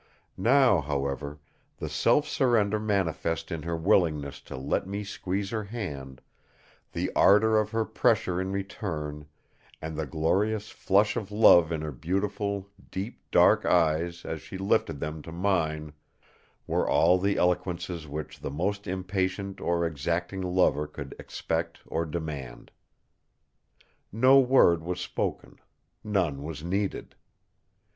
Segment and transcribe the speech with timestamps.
[0.35, 1.37] Now, however,
[1.77, 6.21] the self surrender manifest in her willingness to let me squeeze her hand,
[6.91, 9.27] the ardour of her pressure in return,
[9.79, 14.99] and the glorious flush of love in her beautiful, deep, dark eyes as she lifted
[14.99, 15.93] them to mine,
[16.65, 22.71] were all the eloquences which the most impatient or exacting lover could expect or demand.
[24.11, 25.59] No word was spoken;
[26.03, 27.13] none was needed.